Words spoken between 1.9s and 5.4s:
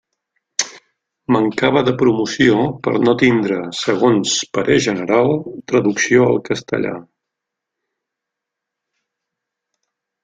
promoció per no tindre, segons parer general,